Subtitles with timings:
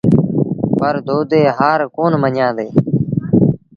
[0.77, 2.67] پر دودي هآر ڪونا مڃيآندي۔